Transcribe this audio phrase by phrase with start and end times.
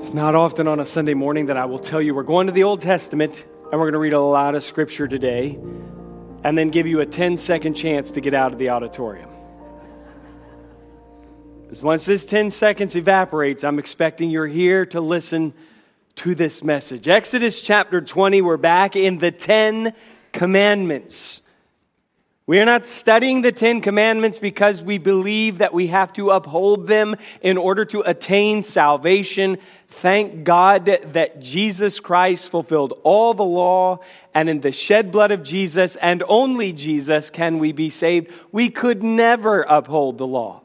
[0.00, 2.54] It's not often on a Sunday morning that I will tell you we're going to
[2.54, 5.58] the Old Testament and we're going to read a lot of scripture today
[6.42, 9.28] and then give you a 10 second chance to get out of the auditorium.
[11.62, 15.52] Because once this 10 seconds evaporates, I'm expecting you're here to listen
[16.16, 17.06] to this message.
[17.06, 19.92] Exodus chapter 20, we're back in the 10
[20.32, 21.42] commandments.
[22.50, 26.88] We are not studying the Ten Commandments because we believe that we have to uphold
[26.88, 29.58] them in order to attain salvation.
[29.86, 34.00] Thank God that Jesus Christ fulfilled all the law,
[34.34, 38.32] and in the shed blood of Jesus and only Jesus can we be saved.
[38.50, 40.62] We could never uphold the law.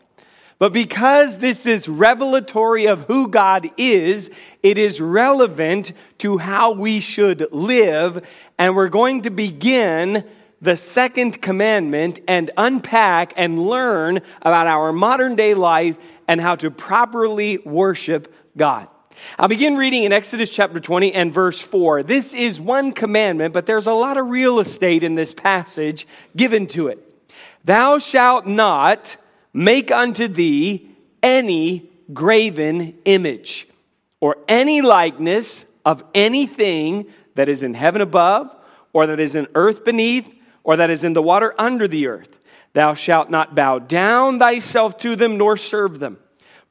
[0.57, 4.31] But because this is revelatory of who God is,
[4.63, 8.25] it is relevant to how we should live,
[8.57, 10.23] and we're going to begin
[10.61, 16.71] the second commandment and unpack and learn about our modern day life and how to
[16.71, 18.87] properly worship God.
[19.37, 22.03] I'll begin reading in Exodus chapter 20 and verse 4.
[22.03, 26.67] This is one commandment, but there's a lot of real estate in this passage given
[26.67, 26.99] to it.
[27.63, 29.17] Thou shalt not
[29.53, 30.89] make unto thee
[31.23, 33.67] any graven image
[34.19, 38.55] or any likeness of anything that is in heaven above
[38.93, 40.34] or that is in earth beneath
[40.65, 42.39] or that is in the water under the earth.
[42.73, 46.17] Thou shalt not bow down thyself to them, nor serve them.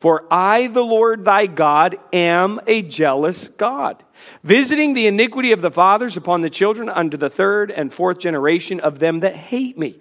[0.00, 4.02] For I, the Lord thy God, am a jealous God,
[4.42, 8.80] visiting the iniquity of the fathers upon the children unto the third and fourth generation
[8.80, 9.98] of them that hate me,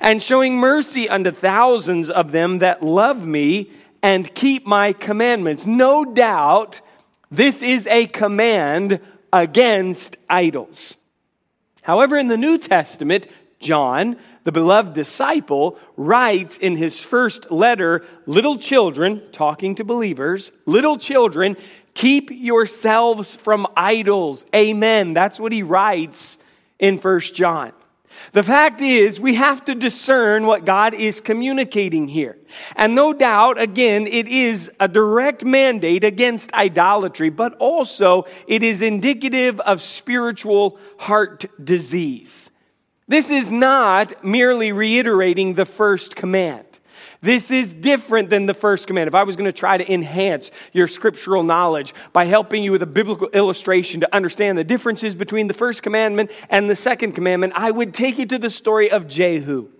[0.00, 3.70] and showing mercy unto thousands of them that love me
[4.02, 5.66] and keep my commandments.
[5.66, 6.80] No doubt
[7.30, 8.98] this is a command
[9.32, 10.96] against idols.
[11.84, 13.26] However, in the New Testament,
[13.60, 20.96] John, the beloved disciple, writes in his first letter, Little children, talking to believers, little
[20.96, 21.58] children,
[21.92, 24.46] keep yourselves from idols.
[24.54, 25.12] Amen.
[25.12, 26.38] That's what he writes
[26.78, 27.72] in First John.
[28.32, 32.36] The fact is, we have to discern what God is communicating here.
[32.76, 38.82] And no doubt, again, it is a direct mandate against idolatry, but also it is
[38.82, 42.50] indicative of spiritual heart disease.
[43.06, 46.66] This is not merely reiterating the first command.
[47.24, 49.08] This is different than the first command.
[49.08, 52.82] If I was going to try to enhance your scriptural knowledge by helping you with
[52.82, 57.54] a biblical illustration to understand the differences between the first commandment and the second commandment,
[57.56, 59.70] I would take you to the story of Jehu.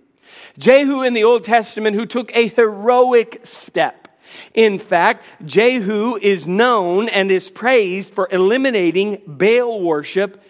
[0.57, 4.07] Jehu in the Old Testament who took a heroic step.
[4.55, 10.43] In fact, Jehu is known and is praised for eliminating Baal worship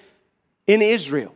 [0.66, 1.35] in Israel.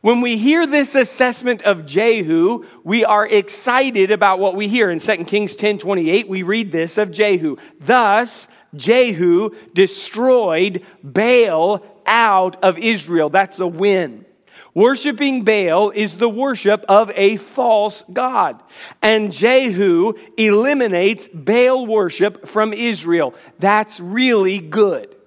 [0.00, 4.90] When we hear this assessment of Jehu, we are excited about what we hear.
[4.90, 7.56] In 2 Kings 10 28, we read this of Jehu.
[7.80, 8.46] Thus,
[8.76, 13.28] Jehu destroyed Baal out of Israel.
[13.28, 14.24] That's a win.
[14.72, 18.62] Worshipping Baal is the worship of a false God.
[19.02, 23.34] And Jehu eliminates Baal worship from Israel.
[23.58, 25.17] That's really good.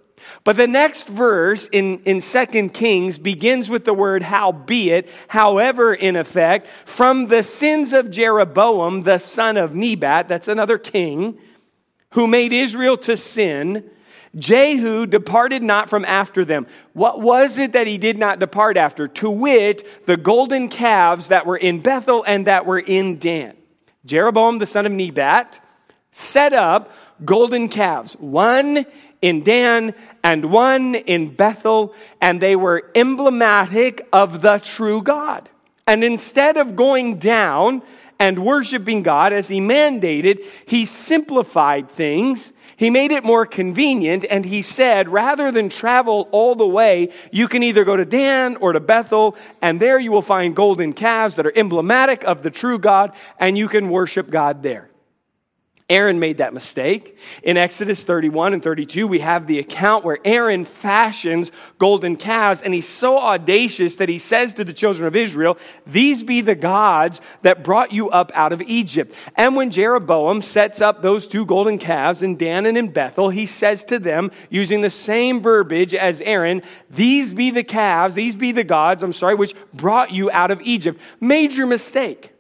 [0.44, 6.16] But the next verse in, in 2 Kings begins with the word howbeit, however, in
[6.16, 11.38] effect, from the sins of Jeroboam, the son of Nebat, that's another king,
[12.12, 13.90] who made Israel to sin,
[14.36, 16.68] Jehu departed not from after them.
[16.94, 19.08] What was it that he did not depart after?
[19.08, 23.56] To wit, the golden calves that were in Bethel and that were in Dan.
[24.06, 25.60] Jeroboam, the son of Nebat,
[26.12, 26.92] set up
[27.24, 28.86] golden calves, one
[29.22, 29.94] in Dan
[30.24, 35.50] and one in Bethel, and they were emblematic of the true God.
[35.88, 37.82] And instead of going down
[38.20, 42.54] and worshiping God as he mandated, he simplified things.
[42.78, 47.48] He made it more convenient, and he said, rather than travel all the way, you
[47.48, 51.36] can either go to Dan or to Bethel, and there you will find golden calves
[51.36, 54.91] that are emblematic of the true God, and you can worship God there.
[55.92, 57.18] Aaron made that mistake.
[57.44, 62.74] In Exodus 31 and 32, we have the account where Aaron fashions golden calves, and
[62.74, 67.20] he's so audacious that he says to the children of Israel, These be the gods
[67.42, 69.14] that brought you up out of Egypt.
[69.36, 73.46] And when Jeroboam sets up those two golden calves in Dan and in Bethel, he
[73.46, 78.54] says to them, using the same verbiage as Aaron, These be the calves, these be
[78.54, 81.02] the gods, I'm sorry, which brought you out of Egypt.
[81.20, 82.32] Major mistake.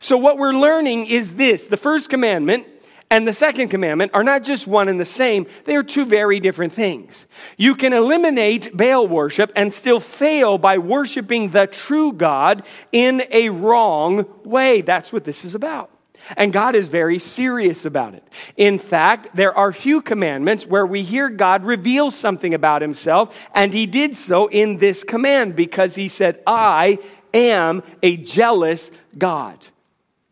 [0.00, 2.66] So, what we're learning is this the first commandment
[3.10, 6.38] and the second commandment are not just one and the same, they are two very
[6.38, 7.26] different things.
[7.56, 13.48] You can eliminate Baal worship and still fail by worshiping the true God in a
[13.48, 14.82] wrong way.
[14.82, 15.90] That's what this is about.
[16.36, 18.22] And God is very serious about it.
[18.56, 23.72] In fact, there are few commandments where we hear God reveal something about himself, and
[23.72, 26.98] he did so in this command because he said, I
[27.34, 29.66] am a jealous God.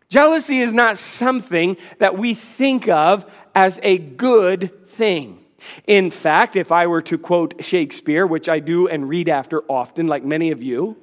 [0.08, 5.44] Jealousy is not something that we think of as a good thing.
[5.86, 10.06] In fact, if I were to quote Shakespeare, which I do and read after often,
[10.06, 10.96] like many of you,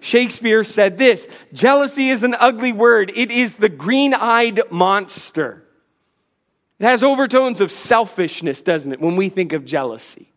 [0.00, 5.64] Shakespeare said this Jealousy is an ugly word, it is the green eyed monster.
[6.80, 10.28] It has overtones of selfishness, doesn't it, when we think of jealousy?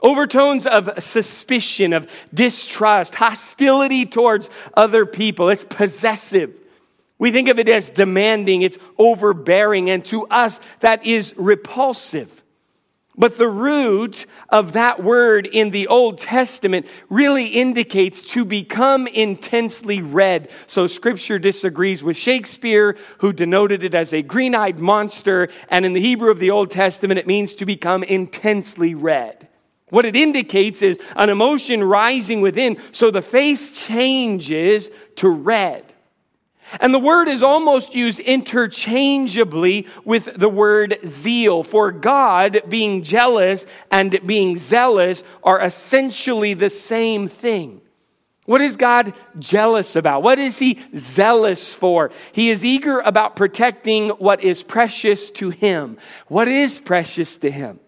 [0.00, 5.48] Overtones of suspicion, of distrust, hostility towards other people.
[5.48, 6.54] It's possessive.
[7.18, 12.42] We think of it as demanding, it's overbearing, and to us, that is repulsive.
[13.16, 20.02] But the root of that word in the Old Testament really indicates to become intensely
[20.02, 20.50] red.
[20.66, 25.48] So scripture disagrees with Shakespeare, who denoted it as a green eyed monster.
[25.68, 29.46] And in the Hebrew of the Old Testament, it means to become intensely red.
[29.90, 32.78] What it indicates is an emotion rising within.
[32.90, 35.93] So the face changes to red.
[36.80, 41.62] And the word is almost used interchangeably with the word zeal.
[41.62, 47.80] For God, being jealous and being zealous are essentially the same thing.
[48.46, 50.22] What is God jealous about?
[50.22, 52.10] What is he zealous for?
[52.32, 55.96] He is eager about protecting what is precious to him.
[56.28, 57.80] What is precious to him?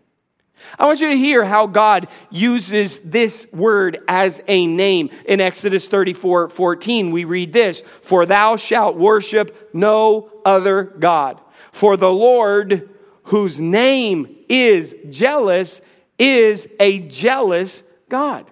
[0.78, 5.10] I want you to hear how God uses this word as a name.
[5.26, 11.40] In Exodus 34 14, we read this For thou shalt worship no other God.
[11.72, 12.90] For the Lord,
[13.24, 15.80] whose name is jealous,
[16.18, 18.50] is a jealous God.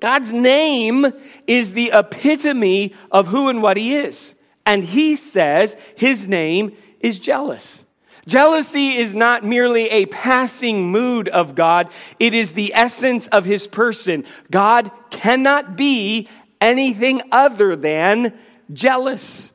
[0.00, 1.06] God's name
[1.46, 4.34] is the epitome of who and what he is.
[4.64, 7.84] And he says his name is jealous.
[8.28, 11.88] Jealousy is not merely a passing mood of God,
[12.20, 14.26] it is the essence of his person.
[14.50, 16.28] God cannot be
[16.60, 18.38] anything other than
[18.70, 19.50] jealous.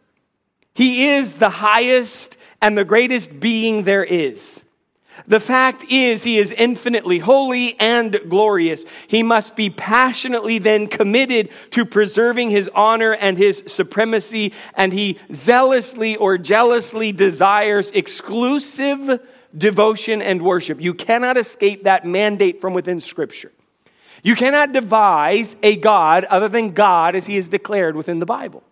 [0.73, 4.63] He is the highest and the greatest being there is.
[5.27, 8.83] The fact is, he is infinitely holy and glorious.
[9.07, 15.19] He must be passionately then committed to preserving his honor and his supremacy, and he
[15.31, 19.21] zealously or jealously desires exclusive
[19.55, 20.81] devotion and worship.
[20.81, 23.51] You cannot escape that mandate from within Scripture.
[24.23, 28.63] You cannot devise a God other than God as he is declared within the Bible.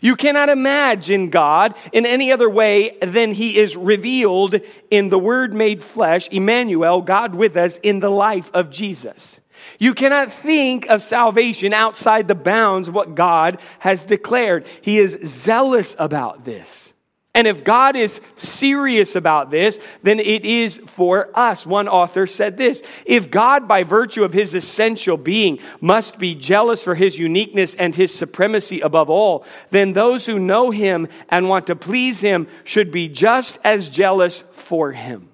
[0.00, 4.60] You cannot imagine God in any other way than he is revealed
[4.90, 9.40] in the Word made flesh, Emmanuel, God with us, in the life of Jesus.
[9.78, 14.66] You cannot think of salvation outside the bounds of what God has declared.
[14.82, 16.94] He is zealous about this.
[17.36, 21.66] And if God is serious about this, then it is for us.
[21.66, 26.82] One author said this If God, by virtue of his essential being, must be jealous
[26.82, 31.66] for his uniqueness and his supremacy above all, then those who know him and want
[31.66, 35.28] to please him should be just as jealous for him.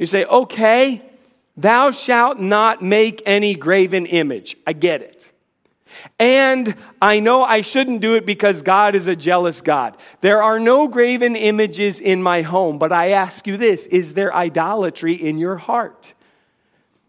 [0.00, 1.02] You say, okay,
[1.56, 4.56] thou shalt not make any graven image.
[4.66, 5.30] I get it.
[6.18, 9.96] And I know I shouldn't do it because God is a jealous God.
[10.20, 14.34] There are no graven images in my home, but I ask you this is there
[14.34, 16.14] idolatry in your heart?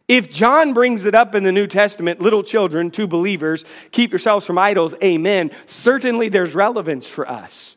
[0.08, 4.46] If John brings it up in the New Testament, little children, to believers, keep yourselves
[4.46, 7.76] from idols, amen, certainly there's relevance for us.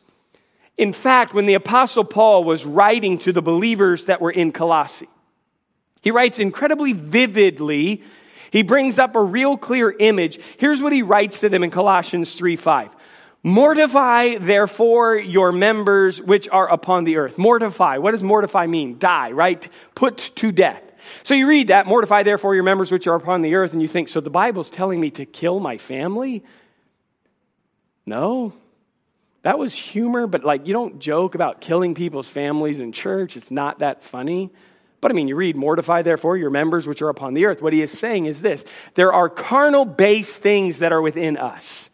[0.77, 5.09] In fact, when the Apostle Paul was writing to the believers that were in Colossae,
[6.01, 8.01] he writes incredibly vividly
[8.51, 10.39] he brings up a real clear image.
[10.57, 12.95] Here's what he writes to them in Colossians 3 5.
[13.43, 17.39] Mortify, therefore, your members which are upon the earth.
[17.39, 17.97] Mortify.
[17.97, 18.99] What does mortify mean?
[18.99, 19.67] Die, right?
[19.95, 20.83] Put to death.
[21.23, 23.87] So you read that, mortify, therefore, your members which are upon the earth, and you
[23.87, 26.43] think, so the Bible's telling me to kill my family?
[28.05, 28.53] No.
[29.43, 33.35] That was humor, but like you don't joke about killing people's families in church.
[33.35, 34.51] It's not that funny.
[35.01, 37.61] But I mean, you read, mortify therefore your members which are upon the earth.
[37.61, 41.90] What he is saying is this there are carnal base things that are within us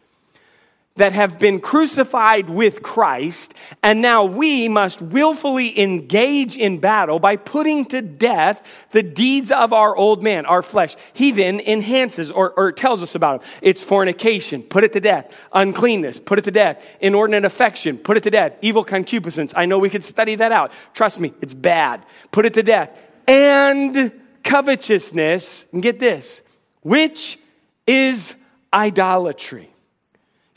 [0.98, 7.36] that have been crucified with Christ, and now we must willfully engage in battle by
[7.36, 10.96] putting to death the deeds of our old man, our flesh.
[11.12, 13.50] He then enhances or, or tells us about them.
[13.62, 15.32] It's fornication, put it to death.
[15.52, 16.84] Uncleanness, put it to death.
[17.00, 18.54] Inordinate affection, put it to death.
[18.60, 20.72] Evil concupiscence, I know we could study that out.
[20.94, 22.04] Trust me, it's bad.
[22.32, 22.96] Put it to death.
[23.26, 24.12] And
[24.42, 26.42] covetousness, and get this,
[26.82, 27.38] which
[27.86, 28.34] is
[28.72, 29.70] idolatry.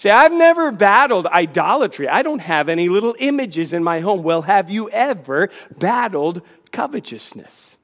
[0.02, 2.10] Say, I've never battled idolatry.
[2.10, 4.24] I don't have any little images in my home.
[4.24, 6.42] Well, have you ever battled
[6.72, 7.78] covetousness?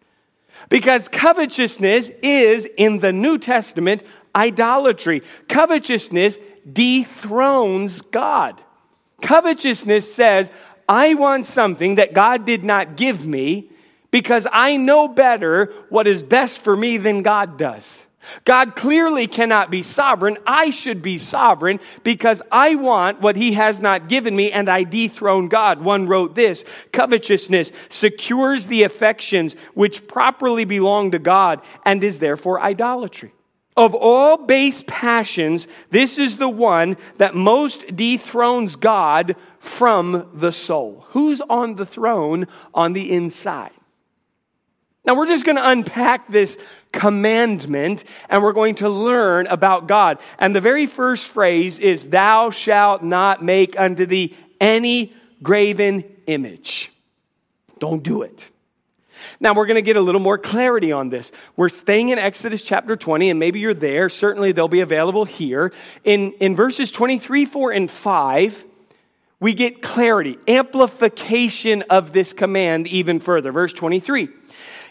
[0.68, 4.02] Because covetousness is, in the New Testament,
[4.36, 5.22] idolatry.
[5.48, 6.40] Covetousness
[6.74, 8.64] dethrones God.
[9.22, 10.52] Covetousness says,
[10.90, 13.70] I want something that God did not give me
[14.10, 18.07] because I know better what is best for me than God does.
[18.46, 20.38] God clearly cannot be sovereign.
[20.46, 24.84] I should be sovereign because I want what he has not given me and I
[24.84, 25.82] dethrone God.
[25.82, 32.62] One wrote this covetousness secures the affections which properly belong to God and is therefore
[32.62, 33.34] idolatry.
[33.78, 41.06] Of all base passions, this is the one that most dethrones God from the soul.
[41.10, 43.70] Who's on the throne on the inside?
[45.08, 46.58] Now, we're just going to unpack this
[46.92, 50.20] commandment and we're going to learn about God.
[50.38, 56.92] And the very first phrase is, Thou shalt not make unto thee any graven image.
[57.80, 58.50] Don't do it.
[59.40, 61.32] Now, we're going to get a little more clarity on this.
[61.56, 64.10] We're staying in Exodus chapter 20, and maybe you're there.
[64.10, 65.72] Certainly, they'll be available here.
[66.04, 68.66] In, in verses 23, 4, and 5,
[69.40, 73.52] we get clarity, amplification of this command even further.
[73.52, 74.30] Verse 23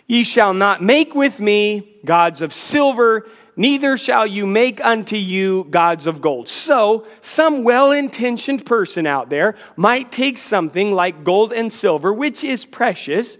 [0.07, 5.67] Ye shall not make with me gods of silver, neither shall you make unto you
[5.71, 6.49] gods of gold.
[6.49, 12.45] So, some well intentioned person out there might take something like gold and silver, which
[12.45, 13.39] is precious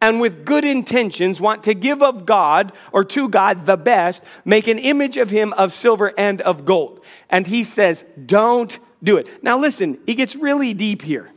[0.00, 4.68] and with good intentions want to give of God or to God the best, make
[4.68, 7.04] an image of him of silver and of gold.
[7.30, 9.42] And he says, don't do it.
[9.42, 11.30] Now listen, he gets really deep here.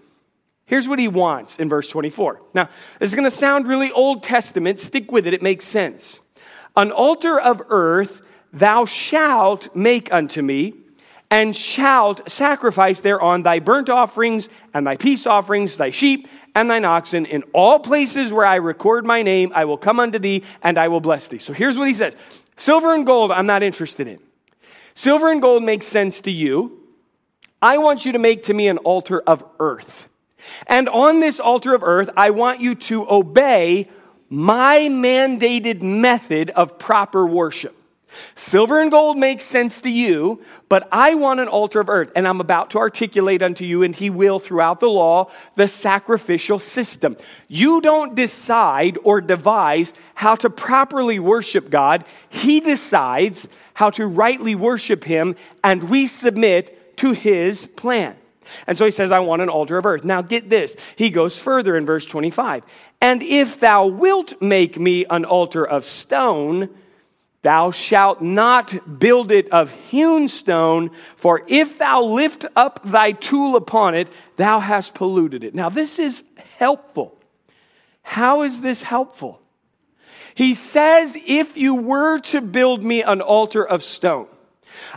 [0.70, 2.42] Here's what he wants in verse 24.
[2.54, 4.80] Now, this is going to sound really Old Testament.
[4.80, 6.20] Stick with it, it makes sense.
[6.78, 8.22] An altar of earth
[8.54, 10.76] thou shalt make unto me,
[11.32, 16.86] and shalt sacrifice thereon thy burnt offerings and thy peace offerings, thy sheep and thine
[16.86, 17.26] oxen.
[17.26, 20.88] In all places where I record my name, I will come unto thee and I
[20.88, 21.40] will bless thee.
[21.40, 22.16] So here's what he says
[22.58, 24.20] Silver and gold, I'm not interested in.
[24.94, 26.84] Silver and gold makes sense to you.
[27.60, 30.09] I want you to make to me an altar of earth.
[30.68, 33.90] And on this altar of earth, I want you to obey
[34.30, 37.76] my mandated method of proper worship.
[38.36, 42.28] Silver and gold makes sense to you, but I want an altar of earth, and
[42.28, 47.18] I'm about to articulate unto you, and he will throughout the law, the sacrificial system.
[47.48, 54.56] You don't decide or devise how to properly worship God, he decides how to rightly
[54.56, 58.16] worship him, and we submit to his plan.
[58.68, 60.04] And so he says, I want an altar of earth.
[60.04, 60.76] Now get this.
[60.96, 62.64] He goes further in verse 25.
[63.02, 66.70] And if thou wilt make me an altar of stone,
[67.42, 73.56] Thou shalt not build it of hewn stone, for if thou lift up thy tool
[73.56, 75.56] upon it, thou hast polluted it.
[75.56, 76.24] Now, this is
[76.58, 77.18] helpful.
[78.02, 79.42] How is this helpful?
[80.36, 84.28] He says, if you were to build me an altar of stone,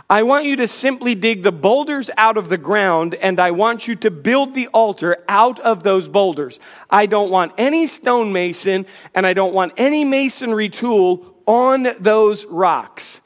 [0.09, 3.87] I want you to simply dig the boulders out of the ground and I want
[3.87, 6.59] you to build the altar out of those boulders.
[6.89, 13.21] I don't want any stonemason and I don't want any masonry tool on those rocks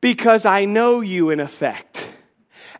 [0.00, 2.08] because I know you in effect.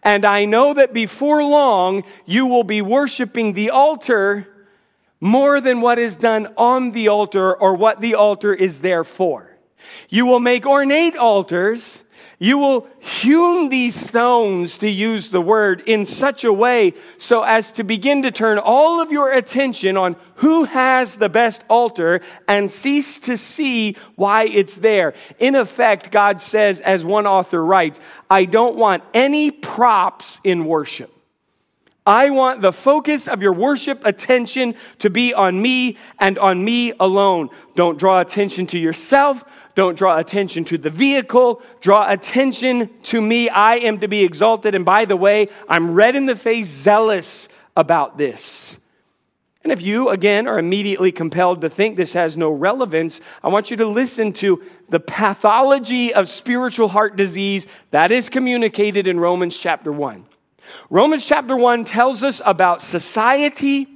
[0.03, 4.47] And I know that before long you will be worshiping the altar
[5.21, 9.57] more than what is done on the altar or what the altar is there for.
[10.09, 12.05] You will make ornate altars
[12.39, 17.73] you will hewn these stones, to use the word, in such a way so as
[17.73, 22.71] to begin to turn all of your attention on who has the best altar and
[22.71, 25.15] cease to see why it's there.
[25.39, 31.13] In effect, God says, as one author writes, I don't want any props in worship.
[32.07, 36.93] I want the focus of your worship attention to be on me and on me
[37.01, 37.51] alone.
[37.75, 39.45] Don't draw attention to yourself.
[39.77, 41.63] Don't draw attention to the vehicle.
[41.83, 43.51] Draw attention to me.
[43.51, 44.75] I am to be exalted.
[44.75, 48.79] And by the way, I'm red in the face, zealous about this.
[49.63, 53.71] And if you, again, are immediately compelled to think this has no relevance, I want
[53.71, 59.59] you to listen to the pathology of spiritual heart disease that is communicated in Romans
[59.59, 60.25] chapter 1.
[60.89, 63.89] Romans chapter 1 tells us about society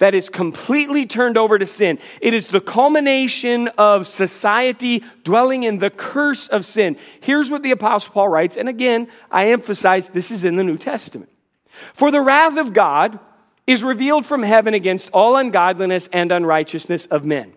[0.00, 1.98] that is completely turned over to sin.
[2.20, 6.96] It is the culmination of society dwelling in the curse of sin.
[7.20, 10.78] Here's what the Apostle Paul writes, and again, I emphasize this is in the New
[10.78, 11.30] Testament.
[11.92, 13.18] For the wrath of God
[13.66, 17.52] is revealed from heaven against all ungodliness and unrighteousness of men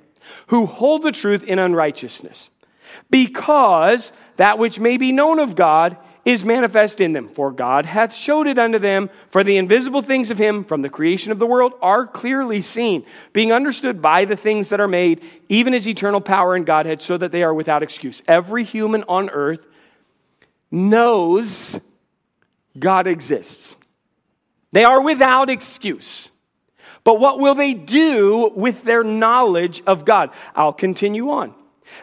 [0.48, 2.50] who hold the truth in unrighteousness,
[3.10, 7.28] because that which may be known of God is manifest in them.
[7.28, 10.90] For God hath showed it unto them, for the invisible things of him from the
[10.90, 15.22] creation of the world are clearly seen, being understood by the things that are made,
[15.50, 18.24] even his eternal power and Godhead, so that they are without excuse.
[18.28, 19.68] Every human on earth
[20.72, 21.80] knows
[22.80, 23.76] God exists.
[24.72, 26.30] They are without excuse.
[27.04, 30.30] But what will they do with their knowledge of God?
[30.56, 31.54] I'll continue on.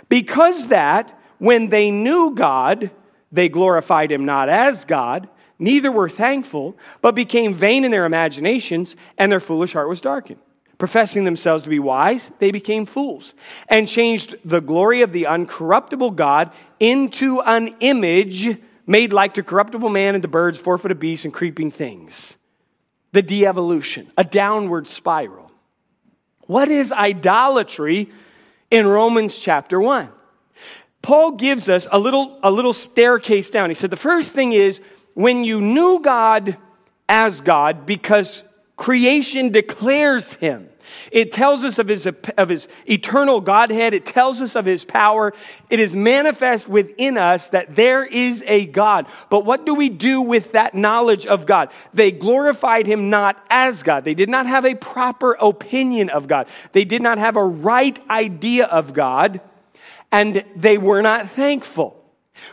[0.08, 2.90] Because that, when they knew God,
[3.32, 8.96] they glorified him not as God, neither were thankful, but became vain in their imaginations,
[9.18, 10.40] and their foolish heart was darkened.
[10.78, 13.34] Professing themselves to be wise, they became fools,
[13.68, 19.90] and changed the glory of the uncorruptible God into an image made like to corruptible
[19.90, 22.36] man and to birds, four footed beasts, and creeping things.
[23.12, 25.50] The de evolution, a downward spiral.
[26.46, 28.10] What is idolatry
[28.70, 30.08] in Romans chapter 1?
[31.02, 33.70] Paul gives us a little, a little staircase down.
[33.70, 34.80] He said the first thing is
[35.14, 36.56] when you knew God
[37.08, 38.44] as God because
[38.76, 40.68] creation declares him.
[41.12, 43.94] It tells us of his, of his eternal Godhead.
[43.94, 45.32] It tells us of his power.
[45.68, 49.06] It is manifest within us that there is a God.
[49.28, 51.70] But what do we do with that knowledge of God?
[51.94, 54.04] They glorified him not as God.
[54.04, 56.48] They did not have a proper opinion of God.
[56.72, 59.40] They did not have a right idea of God
[60.12, 62.00] and they were not thankful.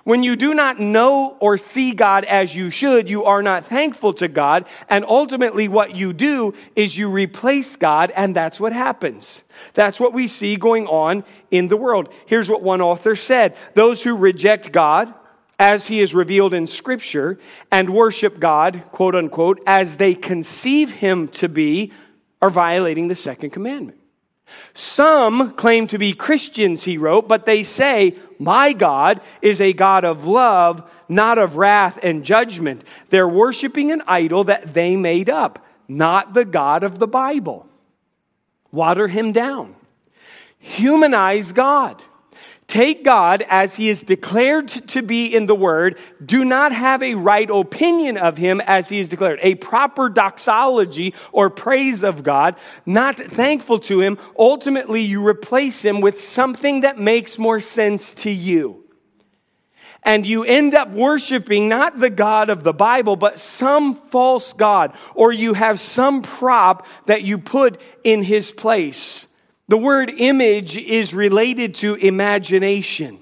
[0.03, 4.13] When you do not know or see God as you should, you are not thankful
[4.13, 4.65] to God.
[4.89, 9.43] And ultimately, what you do is you replace God, and that's what happens.
[9.73, 12.13] That's what we see going on in the world.
[12.25, 15.13] Here's what one author said Those who reject God,
[15.59, 17.39] as he is revealed in Scripture,
[17.71, 21.91] and worship God, quote unquote, as they conceive him to be,
[22.41, 23.96] are violating the second commandment.
[24.73, 30.03] Some claim to be Christians, he wrote, but they say, My God is a God
[30.03, 32.83] of love, not of wrath and judgment.
[33.09, 37.67] They're worshiping an idol that they made up, not the God of the Bible.
[38.71, 39.75] Water him down.
[40.59, 42.01] Humanize God.
[42.67, 45.97] Take God as he is declared to be in the word.
[46.23, 49.39] Do not have a right opinion of him as he is declared.
[49.41, 54.17] A proper doxology or praise of God, not thankful to him.
[54.37, 58.83] Ultimately, you replace him with something that makes more sense to you.
[60.03, 64.93] And you end up worshiping not the God of the Bible, but some false God,
[65.15, 69.26] or you have some prop that you put in his place.
[69.67, 73.19] The word image is related to imagination.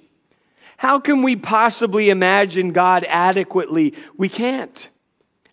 [0.78, 3.94] How can we possibly imagine God adequately?
[4.18, 4.90] We can't.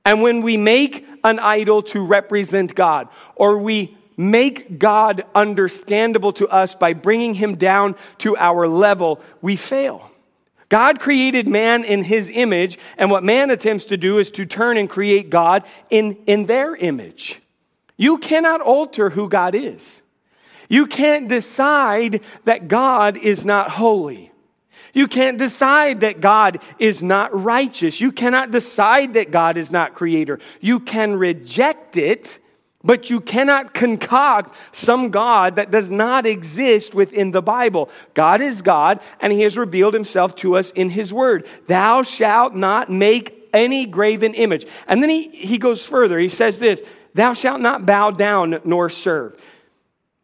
[0.05, 6.49] And when we make an idol to represent God, or we make God understandable to
[6.49, 10.11] us by bringing him down to our level, we fail.
[10.69, 14.77] God created man in his image, and what man attempts to do is to turn
[14.77, 17.41] and create God in, in their image.
[17.97, 20.03] You cannot alter who God is.
[20.73, 24.33] You can't decide that God is not holy.
[24.95, 28.01] You can't decide that God is not righteous.
[28.01, 30.39] You cannot decide that God is not creator.
[30.63, 32.39] You can reject it,
[32.83, 37.91] but you cannot concoct some God that does not exist within the Bible.
[38.15, 41.47] God is God, and He has revealed Himself to us in His Word.
[41.67, 44.67] Thou shalt not make any graven image.
[44.89, 46.19] And then he, he goes further.
[46.19, 46.81] He says this
[47.13, 49.39] Thou shalt not bow down nor serve.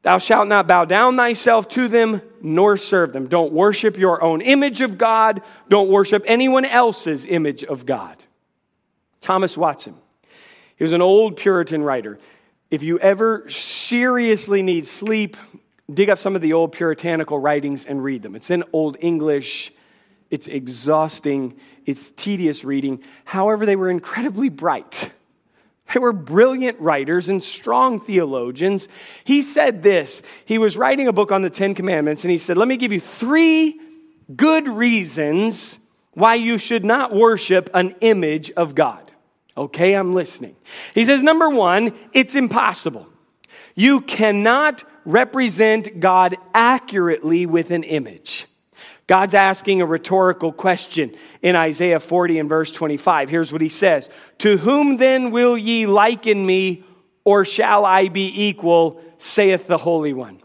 [0.03, 3.27] Thou shalt not bow down thyself to them, nor serve them.
[3.27, 5.43] Don't worship your own image of God.
[5.69, 8.23] Don't worship anyone else's image of God.
[9.21, 9.97] Thomas Watson.
[10.77, 12.19] He was an old Puritan writer.
[12.71, 15.37] If you ever seriously need sleep,
[15.93, 18.37] dig up some of the old puritanical writings and read them.
[18.37, 19.73] It's in Old English.
[20.31, 21.59] It's exhausting.
[21.87, 23.03] It's tedious reading.
[23.25, 25.11] However, they were incredibly bright.
[25.93, 28.89] They were brilliant writers and strong theologians.
[29.25, 30.23] He said this.
[30.45, 32.93] He was writing a book on the Ten Commandments, and he said, Let me give
[32.93, 33.81] you three
[34.35, 35.79] good reasons
[36.13, 39.13] why you should not worship an image of God.
[39.57, 40.57] Okay, I'm listening.
[40.95, 43.07] He says, Number one, it's impossible.
[43.75, 48.48] You cannot represent God accurately with an image.
[49.09, 53.31] God's asking a rhetorical question in Isaiah 40 and verse 25.
[53.31, 56.85] Here's what he says To whom then will ye liken me,
[57.25, 60.41] or shall I be equal, saith the Holy One?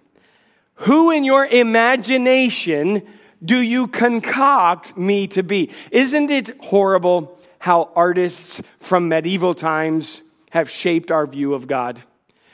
[0.76, 3.04] Who in your imagination
[3.44, 5.70] do you concoct me to be?
[5.92, 10.22] Isn't it horrible how artists from medieval times
[10.52, 12.02] have shaped our view of God?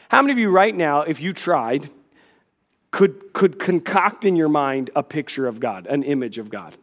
[0.10, 1.88] How many of you right now, if you tried,
[2.92, 6.76] could, could concoct in your mind a picture of God, an image of God.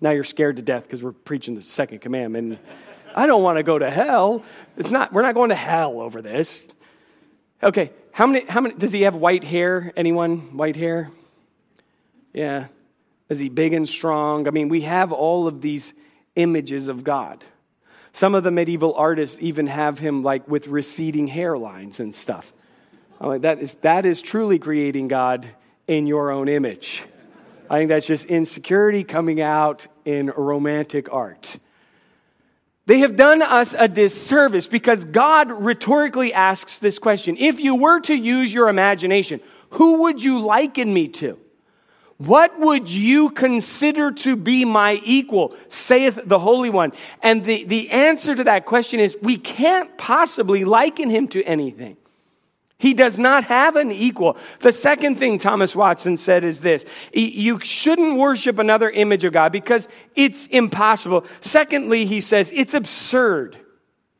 [0.00, 2.58] Now you're scared to death because we're preaching the second commandment.
[3.14, 4.42] I don't want to go to hell.
[4.76, 6.60] It's not, we're not going to hell over this.
[7.62, 9.92] Okay, how many, how many, does he have white hair?
[9.96, 10.38] Anyone?
[10.56, 11.10] White hair?
[12.32, 12.66] Yeah.
[13.28, 14.46] Is he big and strong?
[14.46, 15.94] I mean, we have all of these
[16.36, 17.44] images of God.
[18.12, 22.52] Some of the medieval artists even have him like with receding hairlines and stuff.
[23.20, 25.48] I'm like, that is, that is truly creating God
[25.86, 27.04] in your own image.
[27.70, 31.58] I think that's just insecurity coming out in romantic art.
[32.86, 38.00] They have done us a disservice because God rhetorically asks this question If you were
[38.00, 41.38] to use your imagination, who would you liken me to?
[42.18, 46.92] What would you consider to be my equal, saith the Holy One?
[47.22, 51.96] And the, the answer to that question is we can't possibly liken him to anything.
[52.78, 54.36] He does not have an equal.
[54.60, 59.52] The second thing Thomas Watson said is this you shouldn't worship another image of God
[59.52, 61.24] because it's impossible.
[61.40, 63.56] Secondly, he says it's absurd,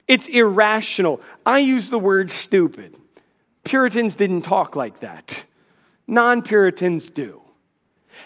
[0.07, 1.21] it's irrational.
[1.45, 2.97] I use the word stupid.
[3.65, 5.45] Puritans didn't talk like that,
[6.07, 7.41] non Puritans do.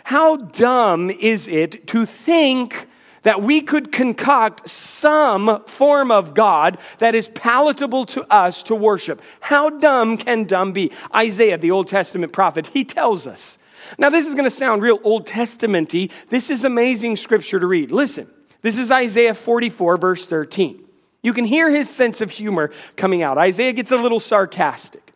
[0.05, 2.89] How dumb is it to think
[3.29, 9.21] that we could concoct some form of God that is palatable to us to worship.
[9.41, 10.93] How dumb can dumb be?
[11.15, 13.59] Isaiah, the Old Testament prophet, he tells us.
[13.99, 16.11] Now, this is going to sound real Old Testamenty.
[16.31, 17.93] This is amazing scripture to read.
[17.93, 18.31] Listen,
[18.63, 20.83] this is Isaiah 44, verse 13.
[21.21, 23.37] You can hear his sense of humor coming out.
[23.37, 25.13] Isaiah gets a little sarcastic.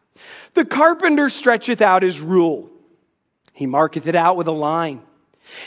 [0.52, 2.68] The carpenter stretcheth out his rule,
[3.54, 5.00] he marketh it out with a line.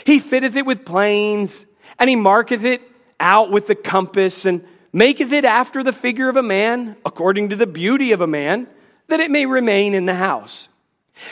[0.04, 1.66] He fitteth it with planes
[1.98, 2.82] and he marketh it
[3.18, 7.56] out with the compass, and maketh it after the figure of a man, according to
[7.56, 8.66] the beauty of a man,
[9.08, 10.68] that it may remain in the house.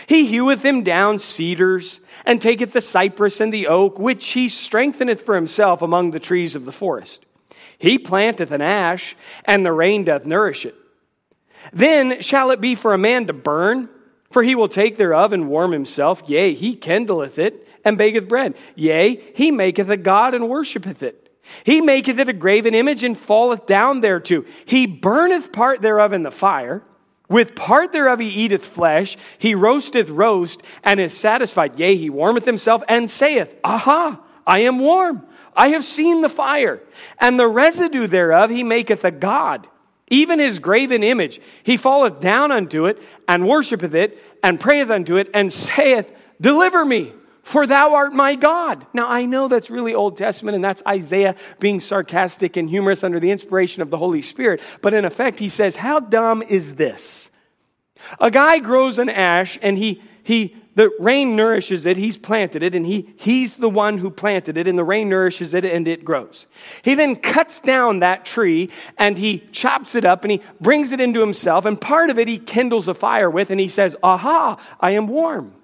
[0.06, 5.22] He heweth him down cedars, and taketh the cypress and the oak, which he strengtheneth
[5.22, 7.26] for himself among the trees of the forest.
[7.76, 10.74] He planteth an ash, and the rain doth nourish it.
[11.72, 13.88] Then shall it be for a man to burn,
[14.34, 16.24] for he will take thereof and warm himself.
[16.26, 18.56] Yea, he kindleth it and baketh bread.
[18.74, 21.32] Yea, he maketh a god and worshipeth it.
[21.62, 24.44] He maketh it a graven image and falleth down thereto.
[24.64, 26.82] He burneth part thereof in the fire.
[27.28, 29.16] With part thereof he eateth flesh.
[29.38, 31.78] He roasteth roast and is satisfied.
[31.78, 35.24] Yea, he warmeth himself and saith, Aha, I am warm.
[35.54, 36.82] I have seen the fire.
[37.20, 39.68] And the residue thereof he maketh a god.
[40.08, 45.16] Even his graven image, he falleth down unto it and worshipeth it and prayeth unto
[45.16, 47.12] it and saith, Deliver me
[47.44, 48.86] for thou art my God.
[48.92, 53.20] Now, I know that's really Old Testament, and that's Isaiah being sarcastic and humorous under
[53.20, 54.62] the inspiration of the Holy Spirit.
[54.80, 57.30] But in effect, he says, How dumb is this?
[58.18, 61.96] A guy grows an ash, and he, he, the rain nourishes it.
[61.96, 65.54] He's planted it, and he, he's the one who planted it, and the rain nourishes
[65.54, 66.46] it, and it grows.
[66.82, 71.00] He then cuts down that tree, and he chops it up, and he brings it
[71.00, 74.58] into himself, and part of it he kindles a fire with, and he says, Aha,
[74.80, 75.54] I am warm.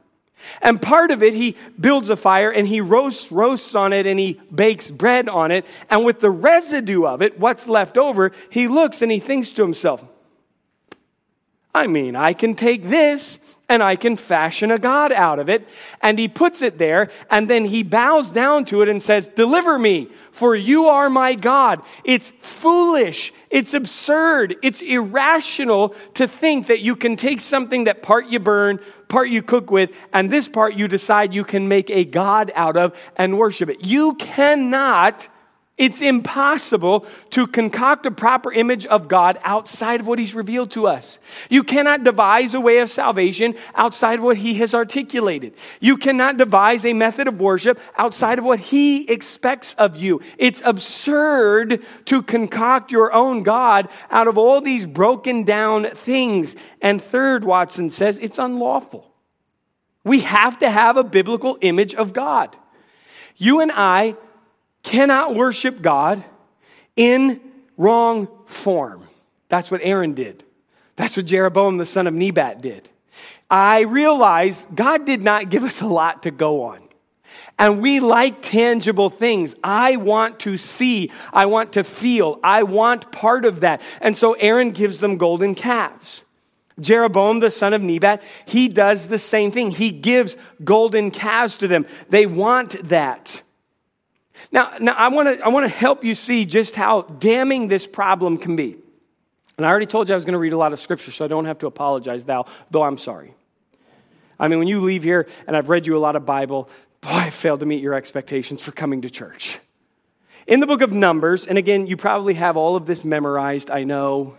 [0.62, 4.18] And part of it, he builds a fire and he roasts, roasts on it and
[4.18, 5.66] he bakes bread on it.
[5.90, 9.62] And with the residue of it, what's left over, he looks and he thinks to
[9.62, 10.02] himself,
[11.74, 13.38] I mean, I can take this
[13.70, 15.66] and I can fashion a God out of it.
[16.02, 19.78] And he puts it there, and then he bows down to it and says, Deliver
[19.78, 21.80] me, for you are my God.
[22.02, 23.32] It's foolish.
[23.48, 24.56] It's absurd.
[24.62, 29.40] It's irrational to think that you can take something that part you burn, part you
[29.40, 33.38] cook with, and this part you decide you can make a God out of and
[33.38, 33.84] worship it.
[33.84, 35.28] You cannot
[35.80, 40.86] it's impossible to concoct a proper image of God outside of what He's revealed to
[40.86, 41.18] us.
[41.48, 45.54] You cannot devise a way of salvation outside of what He has articulated.
[45.80, 50.20] You cannot devise a method of worship outside of what He expects of you.
[50.36, 56.56] It's absurd to concoct your own God out of all these broken down things.
[56.82, 59.14] And third, Watson says, it's unlawful.
[60.04, 62.54] We have to have a biblical image of God.
[63.38, 64.16] You and I
[64.82, 66.24] cannot worship God
[66.96, 67.40] in
[67.76, 69.04] wrong form.
[69.48, 70.44] That's what Aaron did.
[70.96, 72.88] That's what Jeroboam, the son of Nebat, did.
[73.50, 76.80] I realize God did not give us a lot to go on.
[77.58, 79.54] And we like tangible things.
[79.62, 81.10] I want to see.
[81.32, 82.40] I want to feel.
[82.42, 83.82] I want part of that.
[84.00, 86.24] And so Aaron gives them golden calves.
[86.80, 89.70] Jeroboam, the son of Nebat, he does the same thing.
[89.70, 91.86] He gives golden calves to them.
[92.08, 93.42] They want that.
[94.52, 97.86] Now, now I want to I want to help you see just how damning this
[97.86, 98.76] problem can be.
[99.56, 101.24] And I already told you I was going to read a lot of scripture, so
[101.24, 103.34] I don't have to apologize, thou, though I'm sorry.
[104.38, 106.70] I mean, when you leave here and I've read you a lot of Bible,
[107.02, 109.58] boy, I failed to meet your expectations for coming to church.
[110.46, 113.84] In the book of Numbers, and again, you probably have all of this memorized, I
[113.84, 114.36] know.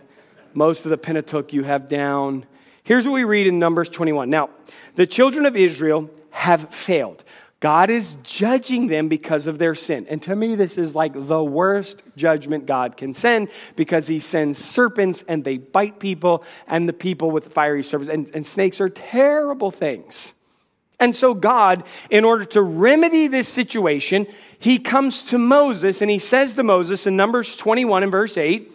[0.54, 2.44] Most of the Pentateuch you have down.
[2.82, 4.28] Here's what we read in Numbers 21.
[4.28, 4.50] Now,
[4.96, 7.22] the children of Israel have failed.
[7.62, 10.08] God is judging them because of their sin.
[10.10, 14.58] And to me, this is like the worst judgment God can send because he sends
[14.58, 18.12] serpents and they bite people and the people with fiery serpents.
[18.12, 20.34] And, and snakes are terrible things.
[20.98, 24.26] And so, God, in order to remedy this situation,
[24.58, 28.72] he comes to Moses and he says to Moses in Numbers 21 and verse 8,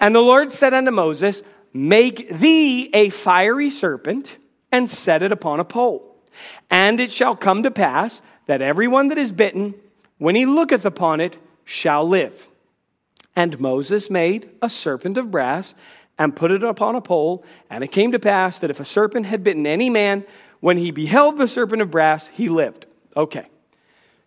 [0.00, 4.36] And the Lord said unto Moses, Make thee a fiery serpent
[4.72, 6.09] and set it upon a pole.
[6.70, 9.74] And it shall come to pass that everyone that is bitten,
[10.18, 12.48] when he looketh upon it, shall live.
[13.36, 15.74] And Moses made a serpent of brass
[16.18, 17.44] and put it upon a pole.
[17.70, 20.24] And it came to pass that if a serpent had bitten any man,
[20.60, 22.86] when he beheld the serpent of brass, he lived.
[23.16, 23.46] Okay.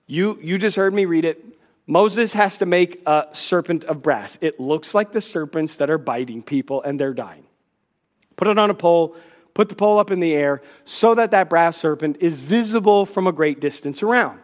[0.08, 1.44] You, you just heard me read it.
[1.86, 4.38] Moses has to make a serpent of brass.
[4.42, 7.44] It looks like the serpents that are biting people and they're dying.
[8.36, 9.16] Put it on a pole,
[9.54, 13.28] put the pole up in the air so that that brass serpent is visible from
[13.28, 14.40] a great distance around.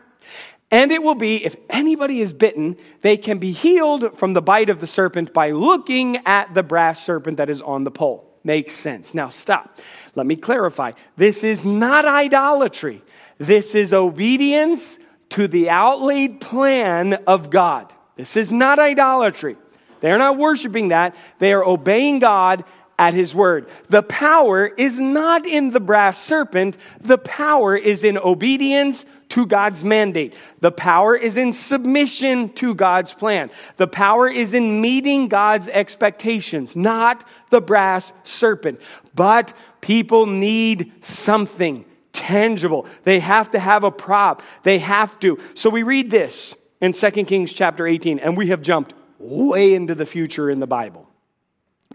[0.72, 4.70] And it will be, if anybody is bitten, they can be healed from the bite
[4.70, 8.30] of the serpent by looking at the brass serpent that is on the pole.
[8.44, 9.14] Makes sense.
[9.14, 9.80] Now, stop.
[10.16, 10.92] Let me clarify.
[11.18, 13.02] This is not idolatry,
[13.38, 17.94] this is obedience to the outlaid plan of God.
[18.16, 19.56] This is not idolatry.
[20.02, 21.16] They're not worshiping that.
[21.40, 22.64] They are obeying God
[23.00, 23.68] at his word.
[23.88, 29.84] The power is not in the brass serpent, the power is in obedience to God's
[29.84, 30.34] mandate.
[30.60, 33.52] The power is in submission to God's plan.
[33.78, 38.82] The power is in meeting God's expectations, not the brass serpent.
[39.16, 42.86] But people need something tangible.
[43.04, 44.44] They have to have a prop.
[44.64, 45.40] They have to.
[45.54, 49.96] So we read this in 2 Kings chapter 18, and we have jumped way into
[49.96, 51.09] the future in the Bible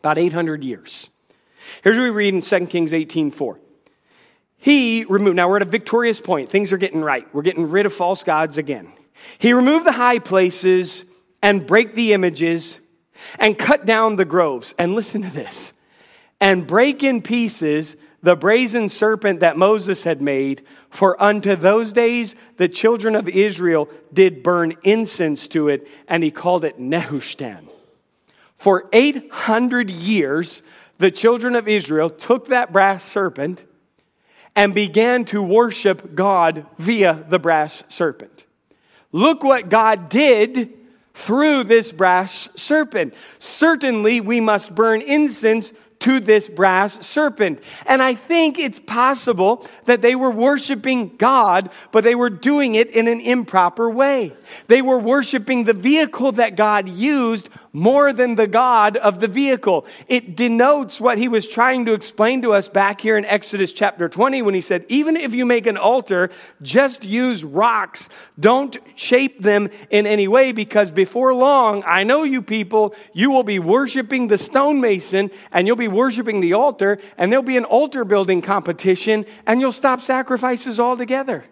[0.04, 1.08] about 800 years.
[1.82, 3.58] Here's what we read in 2 Kings 18 4.
[4.58, 6.50] He removed, now we're at a victorious point.
[6.50, 7.26] Things are getting right.
[7.34, 8.92] We're getting rid of false gods again.
[9.38, 11.06] He removed the high places
[11.42, 12.80] and break the images
[13.38, 14.74] and cut down the groves.
[14.78, 15.72] And listen to this
[16.38, 22.34] and break in pieces the brazen serpent that Moses had made, for unto those days
[22.58, 27.68] the children of Israel did burn incense to it, and he called it Nehushtan.
[28.64, 30.62] For 800 years,
[30.96, 33.62] the children of Israel took that brass serpent
[34.56, 38.46] and began to worship God via the brass serpent.
[39.12, 40.72] Look what God did
[41.12, 43.12] through this brass serpent.
[43.38, 47.60] Certainly, we must burn incense to this brass serpent.
[47.86, 52.90] And I think it's possible that they were worshiping God, but they were doing it
[52.90, 54.32] in an improper way.
[54.66, 59.84] They were worshiping the vehicle that God used more than the God of the vehicle.
[60.08, 64.08] It denotes what he was trying to explain to us back here in Exodus chapter
[64.08, 66.30] 20 when he said, even if you make an altar,
[66.62, 68.08] just use rocks.
[68.38, 73.42] Don't shape them in any way because before long, I know you people, you will
[73.42, 78.04] be worshiping the stonemason and you'll be worshiping the altar and there'll be an altar
[78.04, 81.44] building competition and you'll stop sacrifices altogether.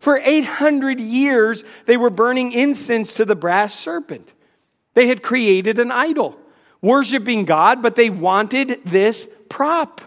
[0.00, 4.32] For 800 years, they were burning incense to the brass serpent.
[4.98, 6.36] They had created an idol,
[6.82, 10.00] worshiping God, but they wanted this prop,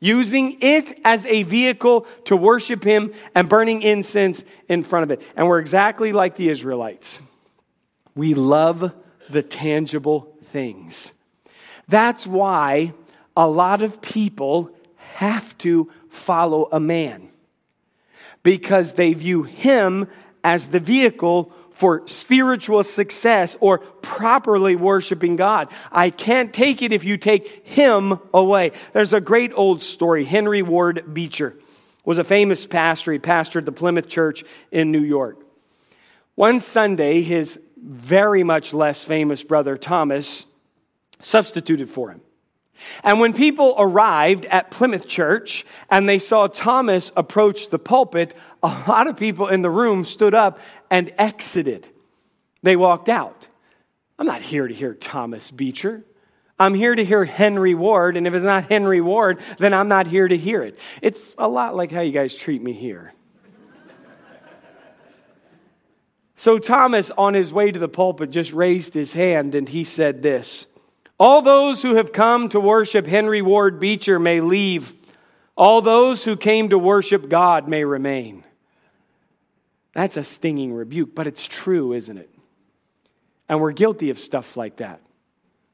[0.00, 5.20] using it as a vehicle to worship Him and burning incense in front of it.
[5.36, 7.20] And we're exactly like the Israelites.
[8.14, 8.94] We love
[9.28, 11.12] the tangible things.
[11.86, 12.94] That's why
[13.36, 17.28] a lot of people have to follow a man
[18.42, 20.08] because they view him
[20.42, 25.68] as the vehicle for spiritual success or properly worshiping God.
[25.90, 28.70] I can't take it if you take him away.
[28.92, 30.24] There's a great old story.
[30.24, 31.56] Henry Ward Beecher
[32.04, 33.12] was a famous pastor.
[33.12, 35.44] He pastored the Plymouth Church in New York.
[36.36, 40.46] One Sunday, his very much less famous brother Thomas
[41.18, 42.20] substituted for him.
[43.02, 48.68] And when people arrived at Plymouth Church and they saw Thomas approach the pulpit, a
[48.88, 50.58] lot of people in the room stood up
[50.90, 51.88] and exited.
[52.62, 53.48] They walked out.
[54.18, 56.04] I'm not here to hear Thomas Beecher.
[56.58, 60.06] I'm here to hear Henry Ward, and if it's not Henry Ward, then I'm not
[60.06, 60.78] here to hear it.
[61.00, 63.12] It's a lot like how you guys treat me here.
[66.36, 70.22] so Thomas, on his way to the pulpit, just raised his hand and he said
[70.22, 70.66] this
[71.18, 74.94] all those who have come to worship Henry Ward Beecher may leave.
[75.56, 78.44] All those who came to worship God may remain.
[79.94, 82.30] That's a stinging rebuke, but it's true, isn't it?
[83.48, 85.00] And we're guilty of stuff like that.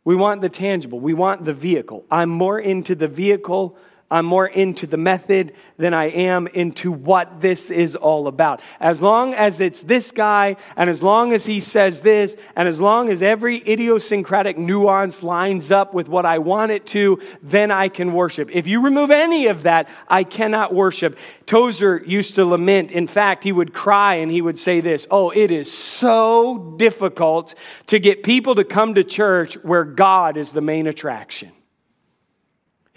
[0.04, 2.04] We want the tangible, we want the vehicle.
[2.10, 3.76] I'm more into the vehicle
[4.10, 8.62] I'm more into the method than I am into what this is all about.
[8.80, 12.80] As long as it's this guy, and as long as he says this, and as
[12.80, 17.88] long as every idiosyncratic nuance lines up with what I want it to, then I
[17.88, 18.50] can worship.
[18.50, 21.18] If you remove any of that, I cannot worship.
[21.44, 22.92] Tozer used to lament.
[22.92, 27.54] In fact, he would cry and he would say this Oh, it is so difficult
[27.88, 31.52] to get people to come to church where God is the main attraction.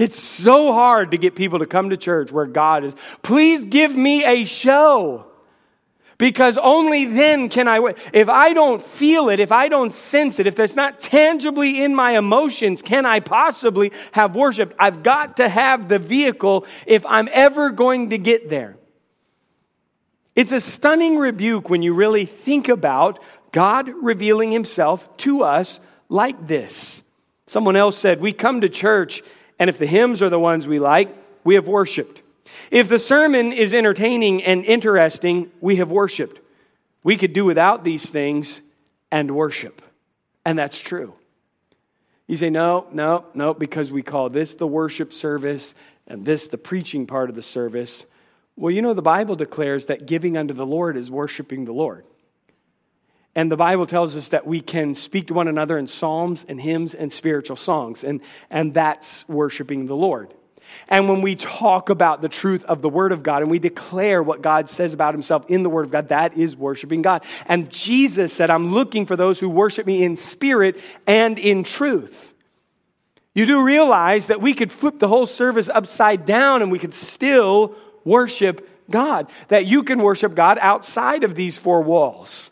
[0.02, 2.96] It's so hard to get people to come to church where God is.
[3.22, 5.28] Please give me a show.
[6.18, 10.48] Because only then can I, if I don't feel it, if I don't sense it,
[10.48, 14.74] if it's not tangibly in my emotions, can I possibly have worship?
[14.80, 18.78] I've got to have the vehicle if I'm ever going to get there.
[20.36, 23.20] It's a stunning rebuke when you really think about
[23.52, 27.04] God revealing himself to us like this.
[27.46, 29.22] Someone else said, We come to church
[29.62, 32.24] and if the hymns are the ones we like, we have worshiped.
[32.72, 36.40] If the sermon is entertaining and interesting, we have worshiped.
[37.04, 38.60] We could do without these things
[39.12, 39.84] and worship.
[40.44, 41.14] And that's true.
[42.26, 45.76] You say, no, no, no, because we call this the worship service
[46.08, 48.08] and this the preaching part of the service.
[48.56, 52.04] Well, you know, the Bible declares that giving unto the Lord is worshiping the Lord.
[53.34, 56.60] And the Bible tells us that we can speak to one another in psalms and
[56.60, 60.34] hymns and spiritual songs, and, and that's worshiping the Lord.
[60.88, 64.22] And when we talk about the truth of the Word of God and we declare
[64.22, 67.24] what God says about Himself in the Word of God, that is worshiping God.
[67.46, 72.34] And Jesus said, I'm looking for those who worship me in spirit and in truth.
[73.34, 76.94] You do realize that we could flip the whole service upside down and we could
[76.94, 82.51] still worship God, that you can worship God outside of these four walls.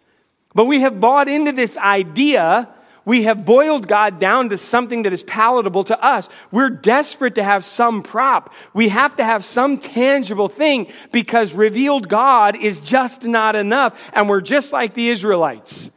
[0.53, 2.69] But we have bought into this idea.
[3.05, 6.29] We have boiled God down to something that is palatable to us.
[6.51, 8.53] We're desperate to have some prop.
[8.73, 13.99] We have to have some tangible thing because revealed God is just not enough.
[14.13, 15.91] And we're just like the Israelites.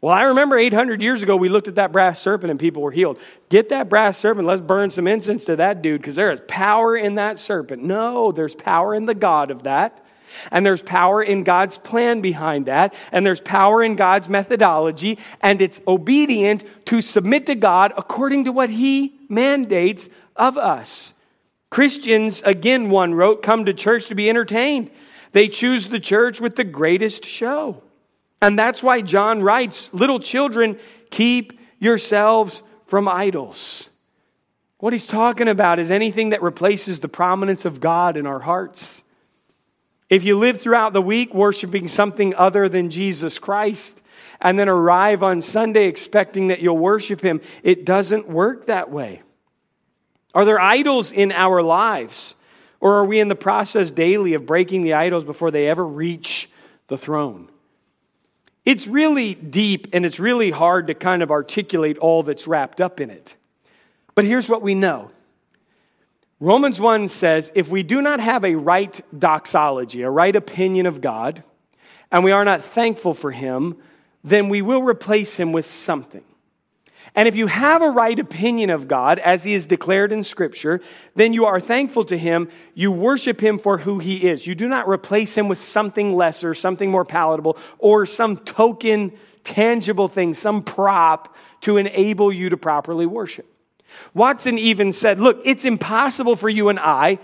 [0.00, 2.90] Well, I remember 800 years ago, we looked at that brass serpent and people were
[2.90, 3.18] healed.
[3.50, 6.96] Get that brass serpent, let's burn some incense to that dude because there is power
[6.96, 7.82] in that serpent.
[7.82, 10.02] No, there's power in the God of that.
[10.50, 12.94] And there's power in God's plan behind that.
[13.12, 15.18] And there's power in God's methodology.
[15.40, 21.14] And it's obedient to submit to God according to what He mandates of us.
[21.70, 24.90] Christians, again, one wrote, come to church to be entertained.
[25.32, 27.82] They choose the church with the greatest show.
[28.42, 30.78] And that's why John writes, little children,
[31.10, 33.88] keep yourselves from idols.
[34.78, 39.04] What he's talking about is anything that replaces the prominence of God in our hearts.
[40.10, 44.02] If you live throughout the week worshiping something other than Jesus Christ
[44.40, 49.22] and then arrive on Sunday expecting that you'll worship Him, it doesn't work that way.
[50.34, 52.34] Are there idols in our lives?
[52.80, 56.50] Or are we in the process daily of breaking the idols before they ever reach
[56.88, 57.48] the throne?
[58.64, 63.00] It's really deep and it's really hard to kind of articulate all that's wrapped up
[63.00, 63.36] in it.
[64.14, 65.10] But here's what we know
[66.40, 71.02] Romans 1 says if we do not have a right doxology, a right opinion of
[71.02, 71.44] God,
[72.10, 73.76] and we are not thankful for Him,
[74.24, 76.24] then we will replace Him with something.
[77.14, 80.80] And if you have a right opinion of God, as He is declared in Scripture,
[81.14, 82.48] then you are thankful to Him.
[82.74, 84.46] You worship Him for who He is.
[84.46, 89.12] You do not replace Him with something lesser, something more palatable, or some token,
[89.44, 93.46] tangible thing, some prop to enable you to properly worship.
[94.14, 97.18] Watson even said, Look, it's impossible for you and I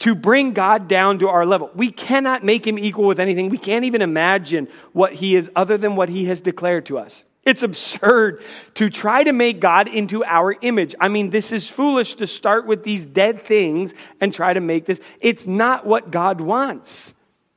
[0.00, 1.70] to bring God down to our level.
[1.74, 3.50] We cannot make him equal with anything.
[3.50, 7.24] We can't even imagine what he is other than what he has declared to us.
[7.44, 8.42] It's absurd
[8.74, 10.94] to try to make God into our image.
[11.00, 14.86] I mean, this is foolish to start with these dead things and try to make
[14.86, 15.00] this.
[15.20, 17.14] It's not what God wants.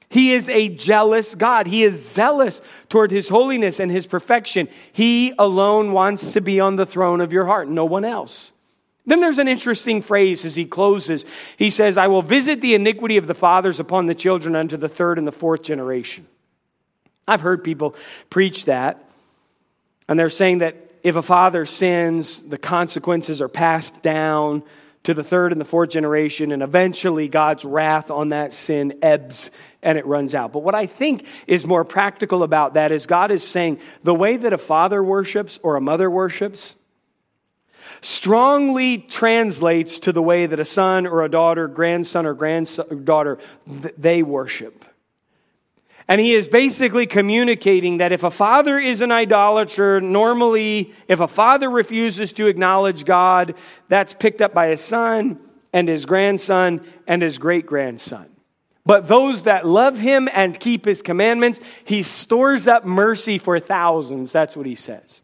[0.10, 1.68] He is a jealous God.
[1.68, 4.70] He is zealous toward his holiness and his perfection.
[4.94, 8.54] He alone wants to be on the throne of your heart, no one else.
[9.06, 11.26] Then there's an interesting phrase as he closes.
[11.58, 14.90] He says, I will visit the iniquity of the fathers upon the children unto the
[14.90, 16.28] third and the fourth generation.
[17.28, 17.96] I've heard people
[18.30, 19.04] preach that,
[20.08, 24.64] and they're saying that if a father sins, the consequences are passed down
[25.04, 29.52] to the third and the fourth generation, and eventually God's wrath on that sin ebbs
[29.84, 30.52] and it runs out.
[30.52, 34.36] But what I think is more practical about that is God is saying the way
[34.36, 36.74] that a father worships or a mother worships,
[38.06, 44.22] strongly translates to the way that a son or a daughter, grandson or granddaughter, they
[44.22, 44.86] worship.
[46.08, 51.28] And he is basically communicating that if a father is an idolater, normally, if a
[51.28, 53.56] father refuses to acknowledge God,
[53.88, 55.40] that's picked up by his son
[55.74, 58.30] and his grandson and his great grandson.
[58.86, 64.32] But those that love him and keep his commandments, he stores up mercy for thousands.
[64.32, 65.24] That's what he says.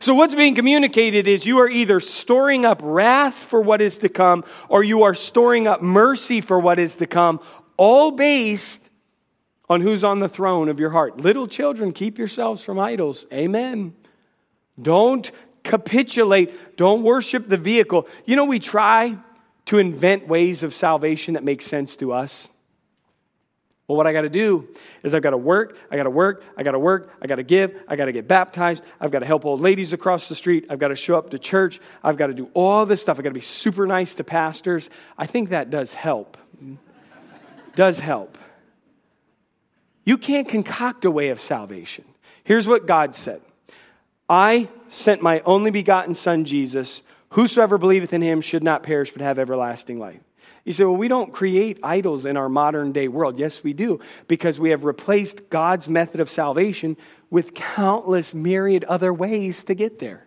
[0.00, 4.08] So, what's being communicated is you are either storing up wrath for what is to
[4.08, 7.40] come, or you are storing up mercy for what is to come,
[7.76, 8.88] all based
[9.68, 11.18] on who's on the throne of your heart.
[11.18, 13.26] Little children, keep yourselves from idols.
[13.32, 13.94] Amen.
[14.80, 15.30] Don't
[15.62, 16.76] capitulate.
[16.76, 18.08] Don't worship the vehicle.
[18.24, 19.16] You know, we try
[19.66, 22.48] to invent ways of salvation that make sense to us.
[23.92, 24.68] Well, what I got to do
[25.02, 27.34] is I've got to work, I got to work, I got to work, I got
[27.34, 30.34] to give, I got to get baptized, I've got to help old ladies across the
[30.34, 33.18] street, I've got to show up to church, I've got to do all this stuff,
[33.18, 34.88] I've got to be super nice to pastors.
[35.18, 36.38] I think that does help.
[37.74, 38.38] does help.
[40.06, 42.06] You can't concoct a way of salvation.
[42.44, 43.42] Here's what God said
[44.26, 47.02] I sent my only begotten Son, Jesus.
[47.32, 50.20] Whosoever believeth in him should not perish but have everlasting life.
[50.64, 53.38] You say, well, we don't create idols in our modern day world.
[53.38, 56.96] Yes, we do, because we have replaced God's method of salvation
[57.30, 60.26] with countless myriad other ways to get there.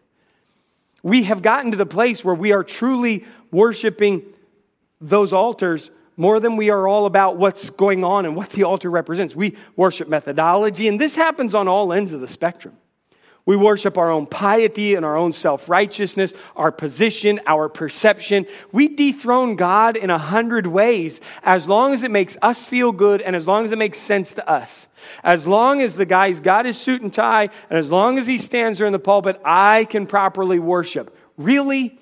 [1.03, 4.23] We have gotten to the place where we are truly worshiping
[4.99, 8.89] those altars more than we are all about what's going on and what the altar
[8.89, 9.35] represents.
[9.35, 12.75] We worship methodology, and this happens on all ends of the spectrum.
[13.45, 18.47] We worship our own piety and our own self righteousness, our position, our perception.
[18.71, 23.21] We dethrone God in a hundred ways as long as it makes us feel good
[23.21, 24.87] and as long as it makes sense to us.
[25.23, 28.39] As long as the guy's got his suit and tie and as long as he
[28.39, 31.15] stands there in the pulpit, I can properly worship.
[31.37, 31.99] Really?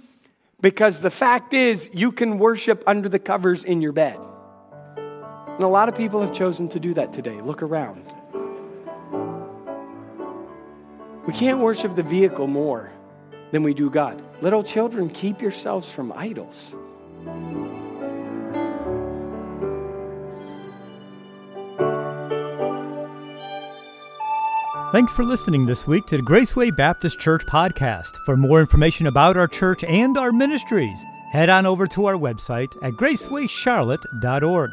[0.61, 4.17] Because the fact is, you can worship under the covers in your bed.
[4.95, 7.41] And a lot of people have chosen to do that today.
[7.41, 8.22] Look around.
[11.25, 12.91] We can't worship the vehicle more
[13.51, 14.21] than we do God.
[14.41, 16.75] Little children, keep yourselves from idols.
[24.91, 28.17] Thanks for listening this week to the Graceway Baptist Church podcast.
[28.25, 32.75] For more information about our church and our ministries, head on over to our website
[32.83, 34.71] at gracewayscharlotte.org.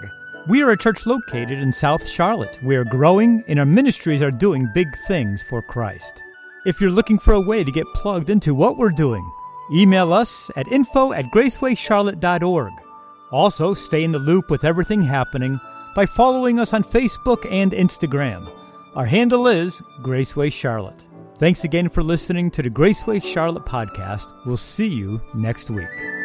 [0.49, 2.59] We are a church located in South Charlotte.
[2.63, 6.23] We are growing and our ministries are doing big things for Christ.
[6.67, 9.31] If you're looking for a way to get plugged into what we're doing,
[9.73, 12.73] email us at info at gracewayscharlotte.org.
[13.33, 15.59] Also, stay in the loop with everything happening
[15.95, 18.53] by following us on Facebook and Instagram.
[18.95, 21.07] Our handle is Graceway Charlotte.
[21.39, 24.35] Thanks again for listening to the Graceway Charlotte podcast.
[24.45, 26.20] We'll see you next week.